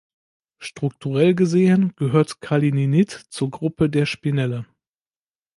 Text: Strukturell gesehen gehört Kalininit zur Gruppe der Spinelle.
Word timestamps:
Strukturell 0.57 1.35
gesehen 1.35 1.93
gehört 1.95 2.41
Kalininit 2.41 3.11
zur 3.29 3.51
Gruppe 3.51 3.87
der 3.87 4.07
Spinelle. 4.07 4.65